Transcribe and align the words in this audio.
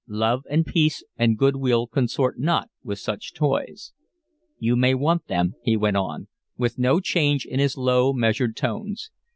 "Love 0.07 0.43
and 0.49 0.65
peace 0.65 1.03
and 1.15 1.37
goodwill 1.37 1.85
consort 1.85 2.39
not 2.39 2.71
with 2.83 2.97
such 2.97 3.35
toys." 3.35 3.93
"You 4.57 4.75
may 4.75 4.95
want 4.95 5.27
them," 5.27 5.53
he 5.61 5.77
went 5.77 5.97
on, 5.97 6.27
with 6.57 6.79
no 6.79 6.99
change 6.99 7.45
in 7.45 7.59
his 7.59 7.77
low, 7.77 8.11
measured 8.11 8.55
tones. 8.57 9.11